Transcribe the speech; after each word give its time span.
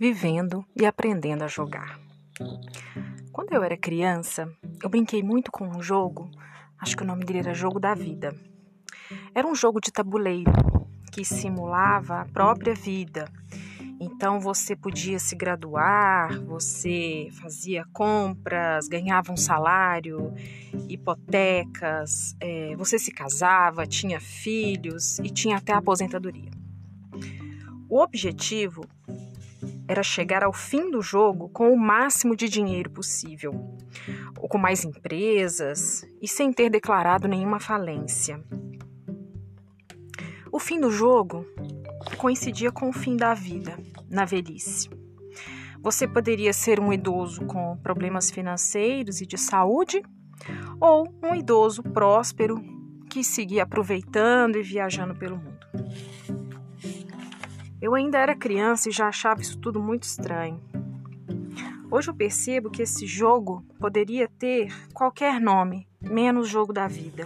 vivendo 0.00 0.64
e 0.74 0.86
aprendendo 0.86 1.44
a 1.44 1.46
jogar. 1.46 2.00
Quando 3.30 3.52
eu 3.52 3.62
era 3.62 3.76
criança, 3.76 4.50
eu 4.82 4.88
brinquei 4.88 5.22
muito 5.22 5.52
com 5.52 5.68
um 5.68 5.82
jogo, 5.82 6.30
acho 6.78 6.96
que 6.96 7.02
o 7.02 7.06
nome 7.06 7.22
dele 7.22 7.40
era 7.40 7.52
Jogo 7.52 7.78
da 7.78 7.94
Vida. 7.94 8.34
Era 9.34 9.46
um 9.46 9.54
jogo 9.54 9.78
de 9.78 9.92
tabuleiro 9.92 10.50
que 11.12 11.22
simulava 11.22 12.22
a 12.22 12.24
própria 12.24 12.74
vida. 12.74 13.30
Então 14.00 14.40
você 14.40 14.74
podia 14.74 15.18
se 15.18 15.36
graduar, 15.36 16.40
você 16.44 17.28
fazia 17.32 17.84
compras, 17.92 18.88
ganhava 18.88 19.30
um 19.30 19.36
salário, 19.36 20.32
hipotecas, 20.88 22.34
é, 22.40 22.74
você 22.74 22.98
se 22.98 23.12
casava, 23.12 23.86
tinha 23.86 24.18
filhos 24.18 25.18
e 25.18 25.28
tinha 25.28 25.58
até 25.58 25.74
aposentadoria. 25.74 26.50
O 27.86 28.00
objetivo 28.00 28.82
era 29.90 30.04
chegar 30.04 30.44
ao 30.44 30.52
fim 30.52 30.88
do 30.88 31.02
jogo 31.02 31.48
com 31.48 31.72
o 31.72 31.76
máximo 31.76 32.36
de 32.36 32.48
dinheiro 32.48 32.88
possível, 32.88 33.76
ou 34.38 34.48
com 34.48 34.56
mais 34.56 34.84
empresas 34.84 36.06
e 36.22 36.28
sem 36.28 36.52
ter 36.52 36.70
declarado 36.70 37.26
nenhuma 37.26 37.58
falência. 37.58 38.40
O 40.52 40.60
fim 40.60 40.78
do 40.78 40.92
jogo 40.92 41.44
coincidia 42.16 42.70
com 42.70 42.88
o 42.88 42.92
fim 42.92 43.16
da 43.16 43.34
vida, 43.34 43.76
na 44.08 44.24
velhice. 44.24 44.88
Você 45.82 46.06
poderia 46.06 46.52
ser 46.52 46.78
um 46.78 46.92
idoso 46.92 47.44
com 47.46 47.76
problemas 47.78 48.30
financeiros 48.30 49.20
e 49.20 49.26
de 49.26 49.36
saúde, 49.36 50.02
ou 50.80 51.12
um 51.20 51.34
idoso 51.34 51.82
próspero 51.82 52.62
que 53.08 53.24
seguia 53.24 53.64
aproveitando 53.64 54.56
e 54.56 54.62
viajando 54.62 55.16
pelo 55.16 55.36
mundo. 55.36 55.66
Eu 57.80 57.94
ainda 57.94 58.18
era 58.18 58.36
criança 58.36 58.88
e 58.88 58.92
já 58.92 59.08
achava 59.08 59.40
isso 59.40 59.58
tudo 59.58 59.80
muito 59.80 60.02
estranho. 60.02 60.60
Hoje 61.90 62.10
eu 62.10 62.14
percebo 62.14 62.70
que 62.70 62.82
esse 62.82 63.06
jogo 63.06 63.64
poderia 63.78 64.28
ter 64.28 64.70
qualquer 64.92 65.40
nome, 65.40 65.88
menos 66.00 66.48
jogo 66.48 66.72
da 66.72 66.86
vida. 66.86 67.24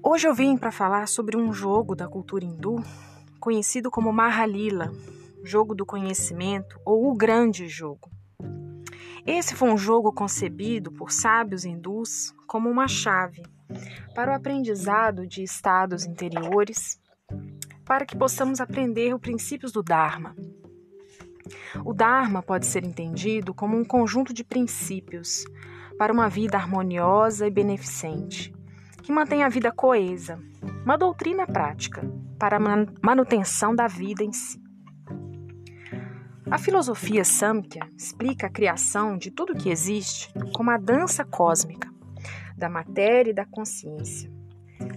Hoje 0.00 0.28
eu 0.28 0.34
vim 0.34 0.56
para 0.56 0.70
falar 0.70 1.08
sobre 1.08 1.36
um 1.36 1.52
jogo 1.52 1.96
da 1.96 2.06
cultura 2.06 2.44
hindu 2.44 2.76
conhecido 3.40 3.90
como 3.90 4.12
Mahalila, 4.12 4.92
jogo 5.42 5.74
do 5.74 5.84
conhecimento 5.84 6.80
ou 6.84 7.10
o 7.10 7.14
grande 7.16 7.68
jogo. 7.68 8.15
Esse 9.26 9.56
foi 9.56 9.70
um 9.70 9.76
jogo 9.76 10.12
concebido 10.12 10.92
por 10.92 11.10
sábios 11.10 11.64
hindus 11.64 12.32
como 12.46 12.70
uma 12.70 12.86
chave 12.86 13.42
para 14.14 14.30
o 14.30 14.34
aprendizado 14.34 15.26
de 15.26 15.42
estados 15.42 16.06
interiores, 16.06 17.00
para 17.84 18.06
que 18.06 18.16
possamos 18.16 18.60
aprender 18.60 19.12
os 19.12 19.20
princípios 19.20 19.72
do 19.72 19.82
Dharma. 19.82 20.36
O 21.84 21.92
Dharma 21.92 22.40
pode 22.40 22.66
ser 22.66 22.84
entendido 22.84 23.52
como 23.52 23.76
um 23.76 23.84
conjunto 23.84 24.32
de 24.32 24.44
princípios 24.44 25.44
para 25.98 26.12
uma 26.12 26.28
vida 26.28 26.56
harmoniosa 26.56 27.48
e 27.48 27.50
beneficente, 27.50 28.54
que 29.02 29.12
mantém 29.12 29.42
a 29.42 29.48
vida 29.48 29.72
coesa, 29.72 30.38
uma 30.84 30.96
doutrina 30.96 31.46
prática 31.46 32.08
para 32.38 32.58
a 32.58 32.86
manutenção 33.02 33.74
da 33.74 33.88
vida 33.88 34.22
em 34.22 34.32
si. 34.32 34.65
A 36.48 36.58
filosofia 36.58 37.24
Samkhya 37.24 37.90
explica 37.98 38.46
a 38.46 38.50
criação 38.50 39.18
de 39.18 39.32
tudo 39.32 39.56
que 39.56 39.68
existe 39.68 40.32
como 40.54 40.70
a 40.70 40.76
dança 40.76 41.24
cósmica, 41.24 41.92
da 42.56 42.68
matéria 42.68 43.32
e 43.32 43.34
da 43.34 43.44
consciência, 43.44 44.30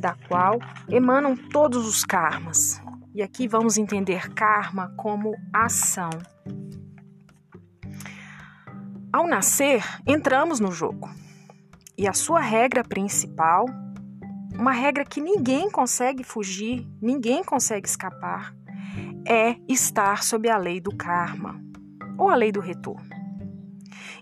da 0.00 0.16
qual 0.26 0.58
emanam 0.88 1.36
todos 1.36 1.86
os 1.86 2.02
karmas. 2.02 2.80
E 3.14 3.22
aqui 3.22 3.46
vamos 3.46 3.76
entender 3.76 4.32
karma 4.32 4.94
como 4.96 5.36
ação. 5.52 6.08
Ao 9.12 9.26
nascer, 9.26 9.84
entramos 10.06 10.60
no 10.60 10.72
jogo. 10.72 11.10
E 11.96 12.08
a 12.08 12.14
sua 12.14 12.40
regra 12.40 12.82
principal, 12.82 13.66
uma 14.54 14.72
regra 14.72 15.04
que 15.04 15.20
ninguém 15.20 15.70
consegue 15.70 16.24
fugir, 16.24 16.88
ninguém 17.02 17.44
consegue 17.44 17.86
escapar, 17.86 18.54
é 19.26 19.56
estar 19.68 20.22
sob 20.22 20.48
a 20.48 20.56
lei 20.56 20.80
do 20.80 20.94
karma, 20.94 21.60
ou 22.18 22.28
a 22.28 22.34
lei 22.34 22.52
do 22.52 22.60
retorno. 22.60 23.08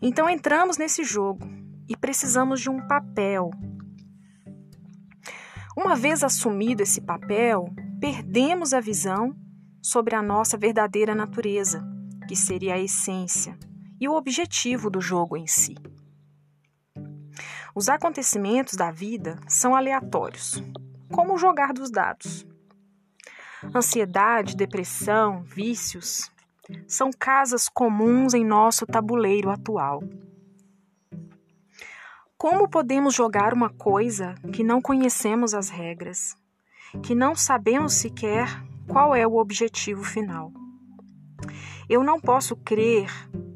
Então 0.00 0.28
entramos 0.28 0.76
nesse 0.76 1.04
jogo 1.04 1.48
e 1.88 1.96
precisamos 1.96 2.60
de 2.60 2.70
um 2.70 2.86
papel. 2.86 3.50
Uma 5.76 5.96
vez 5.96 6.22
assumido 6.22 6.82
esse 6.82 7.00
papel, 7.00 7.66
perdemos 8.00 8.74
a 8.74 8.80
visão 8.80 9.34
sobre 9.80 10.14
a 10.14 10.22
nossa 10.22 10.56
verdadeira 10.56 11.14
natureza, 11.14 11.82
que 12.28 12.36
seria 12.36 12.74
a 12.74 12.78
essência 12.78 13.58
e 14.00 14.08
o 14.08 14.14
objetivo 14.14 14.90
do 14.90 15.00
jogo 15.00 15.36
em 15.36 15.46
si. 15.46 15.74
Os 17.74 17.88
acontecimentos 17.88 18.74
da 18.74 18.90
vida 18.90 19.38
são 19.48 19.74
aleatórios, 19.74 20.62
como 21.10 21.34
o 21.34 21.38
jogar 21.38 21.72
dos 21.72 21.90
dados. 21.90 22.46
Ansiedade, 23.74 24.56
depressão, 24.56 25.42
vícios 25.42 26.30
são 26.86 27.10
casas 27.16 27.68
comuns 27.68 28.34
em 28.34 28.44
nosso 28.44 28.86
tabuleiro 28.86 29.50
atual. 29.50 30.02
Como 32.36 32.68
podemos 32.68 33.14
jogar 33.14 33.54
uma 33.54 33.70
coisa 33.70 34.34
que 34.52 34.64
não 34.64 34.80
conhecemos 34.80 35.54
as 35.54 35.68
regras, 35.68 36.34
que 37.02 37.14
não 37.14 37.36
sabemos 37.36 37.94
sequer 37.94 38.48
qual 38.88 39.14
é 39.14 39.26
o 39.26 39.36
objetivo 39.36 40.02
final? 40.02 40.52
Eu 41.88 42.02
não 42.02 42.20
posso 42.20 42.56
crer 42.56 43.08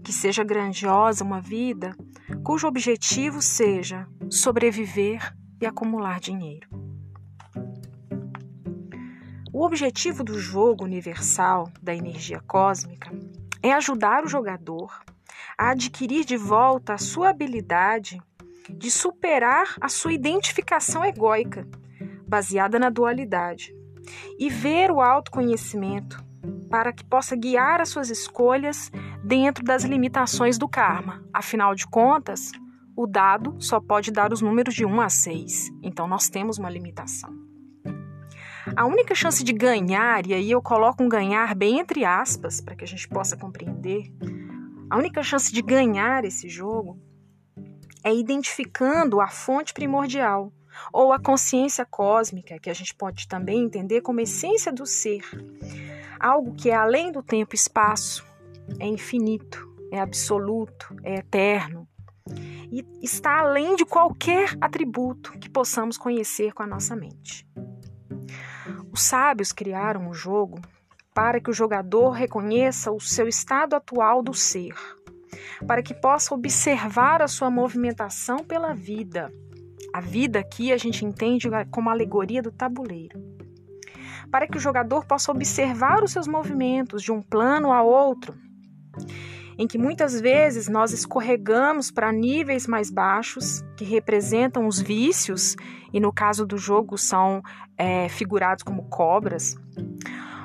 que 0.04 0.12
seja 0.12 0.44
grandiosa 0.44 1.24
uma 1.24 1.40
vida 1.40 1.96
cujo 2.44 2.68
objetivo 2.68 3.42
seja 3.42 4.06
sobreviver 4.30 5.34
e 5.60 5.66
acumular 5.66 6.20
dinheiro. 6.20 6.75
O 9.56 9.64
objetivo 9.64 10.22
do 10.22 10.38
jogo 10.38 10.84
universal 10.84 11.72
da 11.80 11.94
energia 11.94 12.42
cósmica 12.46 13.10
é 13.62 13.72
ajudar 13.72 14.22
o 14.22 14.28
jogador 14.28 15.02
a 15.56 15.70
adquirir 15.70 16.26
de 16.26 16.36
volta 16.36 16.92
a 16.92 16.98
sua 16.98 17.30
habilidade 17.30 18.20
de 18.68 18.90
superar 18.90 19.74
a 19.80 19.88
sua 19.88 20.12
identificação 20.12 21.02
egóica, 21.02 21.66
baseada 22.28 22.78
na 22.78 22.90
dualidade, 22.90 23.74
e 24.38 24.50
ver 24.50 24.90
o 24.90 25.00
autoconhecimento 25.00 26.22
para 26.68 26.92
que 26.92 27.02
possa 27.02 27.34
guiar 27.34 27.80
as 27.80 27.88
suas 27.88 28.10
escolhas 28.10 28.92
dentro 29.24 29.64
das 29.64 29.84
limitações 29.84 30.58
do 30.58 30.68
karma. 30.68 31.24
Afinal 31.32 31.74
de 31.74 31.86
contas, 31.86 32.52
o 32.94 33.06
dado 33.06 33.56
só 33.58 33.80
pode 33.80 34.10
dar 34.10 34.34
os 34.34 34.42
números 34.42 34.74
de 34.74 34.84
1 34.84 35.00
a 35.00 35.08
6, 35.08 35.70
então 35.82 36.06
nós 36.06 36.28
temos 36.28 36.58
uma 36.58 36.68
limitação. 36.68 37.45
A 38.74 38.84
única 38.84 39.14
chance 39.14 39.44
de 39.44 39.52
ganhar, 39.52 40.26
e 40.26 40.34
aí 40.34 40.50
eu 40.50 40.60
coloco 40.60 41.02
um 41.02 41.08
ganhar 41.08 41.54
bem 41.54 41.78
entre 41.78 42.04
aspas, 42.04 42.60
para 42.60 42.74
que 42.74 42.84
a 42.84 42.86
gente 42.86 43.08
possa 43.08 43.36
compreender, 43.36 44.12
a 44.90 44.96
única 44.96 45.22
chance 45.22 45.52
de 45.52 45.62
ganhar 45.62 46.24
esse 46.24 46.48
jogo 46.48 46.98
é 48.02 48.14
identificando 48.14 49.20
a 49.20 49.28
fonte 49.28 49.72
primordial, 49.72 50.52
ou 50.92 51.12
a 51.12 51.18
consciência 51.18 51.84
cósmica, 51.84 52.58
que 52.58 52.70
a 52.70 52.74
gente 52.74 52.94
pode 52.94 53.26
também 53.26 53.64
entender 53.64 54.00
como 54.00 54.20
essência 54.20 54.72
do 54.72 54.86
ser, 54.86 55.22
algo 56.18 56.54
que 56.54 56.70
é 56.70 56.74
além 56.74 57.10
do 57.10 57.22
tempo 57.22 57.54
e 57.54 57.56
espaço, 57.56 58.24
é 58.78 58.86
infinito, 58.86 59.68
é 59.92 60.00
absoluto, 60.00 60.94
é 61.02 61.16
eterno 61.16 61.88
e 62.70 62.84
está 63.02 63.40
além 63.40 63.76
de 63.76 63.84
qualquer 63.84 64.56
atributo 64.60 65.32
que 65.38 65.48
possamos 65.48 65.96
conhecer 65.96 66.52
com 66.52 66.62
a 66.62 66.66
nossa 66.66 66.96
mente. 66.96 67.46
Os 68.96 69.02
sábios 69.02 69.52
criaram 69.52 70.08
o 70.08 70.14
jogo 70.14 70.58
para 71.12 71.38
que 71.38 71.50
o 71.50 71.52
jogador 71.52 72.12
reconheça 72.12 72.90
o 72.90 72.98
seu 72.98 73.28
estado 73.28 73.76
atual 73.76 74.22
do 74.22 74.32
ser 74.32 74.74
para 75.66 75.82
que 75.82 75.92
possa 75.92 76.34
observar 76.34 77.20
a 77.20 77.28
sua 77.28 77.50
movimentação 77.50 78.38
pela 78.38 78.72
vida. 78.72 79.30
A 79.92 80.00
vida 80.00 80.38
aqui 80.38 80.72
a 80.72 80.78
gente 80.78 81.04
entende 81.04 81.46
como 81.70 81.90
alegoria 81.90 82.40
do 82.40 82.50
tabuleiro. 82.50 83.22
Para 84.30 84.46
que 84.46 84.56
o 84.56 84.60
jogador 84.60 85.04
possa 85.04 85.30
observar 85.30 86.02
os 86.02 86.12
seus 86.12 86.26
movimentos 86.26 87.02
de 87.02 87.12
um 87.12 87.20
plano 87.20 87.72
a 87.72 87.82
outro, 87.82 88.34
em 89.58 89.66
que 89.66 89.78
muitas 89.78 90.20
vezes 90.20 90.68
nós 90.68 90.92
escorregamos 90.92 91.90
para 91.90 92.12
níveis 92.12 92.66
mais 92.66 92.90
baixos, 92.90 93.64
que 93.76 93.84
representam 93.84 94.66
os 94.66 94.80
vícios, 94.80 95.56
e 95.92 96.00
no 96.00 96.12
caso 96.12 96.46
do 96.46 96.58
jogo 96.58 96.98
são 96.98 97.42
é, 97.76 98.08
figurados 98.08 98.62
como 98.62 98.84
cobras, 98.88 99.56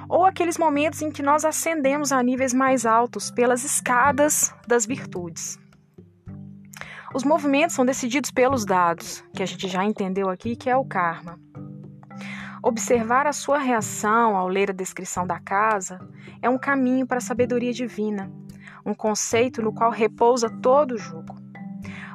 ou 0.08 0.26
aqueles 0.26 0.58
momentos 0.58 1.02
em 1.02 1.12
que 1.12 1.24
nós 1.24 1.46
ascendemos 1.46 2.12
a 2.12 2.22
níveis 2.22 2.54
mais 2.54 2.86
altos 2.86 3.32
pelas 3.32 3.64
escadas 3.64 4.54
das 4.68 4.86
virtudes. 4.86 5.58
Os 7.14 7.26
movimentos 7.26 7.76
são 7.76 7.86
decididos 7.86 8.32
pelos 8.32 8.66
dados, 8.66 9.24
que 9.34 9.44
a 9.44 9.46
gente 9.46 9.68
já 9.68 9.84
entendeu 9.84 10.30
aqui 10.30 10.56
que 10.56 10.70
é 10.70 10.78
o 10.78 10.86
karma. 10.86 11.38
Observar 12.64 13.26
a 13.26 13.34
sua 13.34 13.58
reação 13.58 14.38
ao 14.38 14.48
ler 14.48 14.70
a 14.70 14.74
descrição 14.74 15.26
da 15.26 15.40
casa 15.40 16.00
é 16.42 16.50
um 16.50 16.58
caminho 16.58 17.08
para 17.08 17.18
a 17.18 17.22
sabedoria 17.22 17.74
divina, 17.74 18.32
um 18.86 18.94
conceito 18.94 19.62
no 19.62 19.74
qual 19.74 19.92
repousa 19.92 20.50
todo 20.50 20.94
o 20.94 20.98
jogo. 20.98 21.36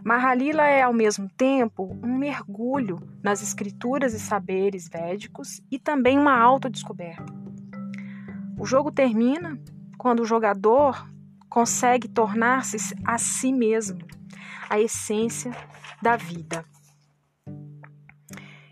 Mahalila 0.04 0.62
é, 0.62 0.82
ao 0.82 0.92
mesmo 0.92 1.28
tempo, 1.36 1.98
um 2.02 2.16
mergulho 2.16 3.00
nas 3.22 3.42
escrituras 3.42 4.14
e 4.14 4.20
saberes 4.20 4.88
védicos 4.88 5.60
e 5.68 5.80
também 5.80 6.16
uma 6.16 6.38
autodescoberta. 6.38 7.24
O 8.56 8.64
jogo 8.64 8.92
termina 8.92 9.60
quando 9.98 10.20
o 10.20 10.24
jogador 10.24 11.08
consegue 11.48 12.06
tornar-se 12.06 12.94
a 13.04 13.18
si 13.18 13.52
mesmo, 13.52 13.98
a 14.70 14.78
essência 14.78 15.50
da 16.00 16.16
vida. 16.16 16.64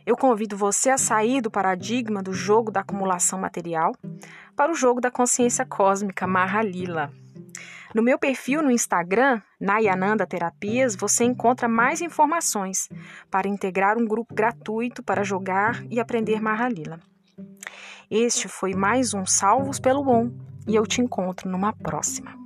Eu 0.07 0.17
convido 0.17 0.57
você 0.57 0.91
a 0.91 0.99
sair 0.99 1.41
do 1.41 1.51
paradigma 1.51 2.23
do 2.23 2.33
jogo 2.33 2.71
da 2.71 2.81
acumulação 2.81 3.41
material 3.41 3.93
para 4.55 4.71
o 4.71 4.75
jogo 4.75 5.01
da 5.01 5.11
consciência 5.11 5.65
cósmica 5.65 6.27
Mahalila. 6.27 7.11
No 7.95 8.03
meu 8.03 8.19
perfil 8.19 8.61
no 8.61 8.73
Instagram, 8.73 9.41
Nayananda 9.61 10.27
Terapias, 10.27 10.97
você 10.97 11.23
encontra 11.23 11.69
mais 11.69 12.01
informações 12.01 12.89
para 13.31 13.47
integrar 13.47 13.97
um 13.97 14.05
grupo 14.05 14.35
gratuito 14.35 15.01
para 15.01 15.23
jogar 15.23 15.81
e 15.89 16.01
aprender 16.01 16.43
Mahalila. 16.43 16.99
Este 18.11 18.49
foi 18.49 18.75
mais 18.75 19.15
um 19.15 19.25
Salvos 19.25 19.79
pelo 19.79 20.09
On 20.09 20.29
e 20.67 20.75
eu 20.75 20.85
te 20.85 21.01
encontro 21.01 21.49
numa 21.49 21.73
próxima. 21.73 22.44